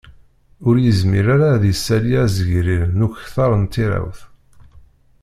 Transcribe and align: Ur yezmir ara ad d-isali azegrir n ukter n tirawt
Ur 0.67 0.75
yezmir 0.83 1.25
ara 1.33 1.47
ad 1.55 1.59
d-isali 1.63 2.13
azegrir 2.23 2.83
n 2.97 2.99
ukter 3.05 3.51
n 3.61 3.63
tirawt 3.73 4.19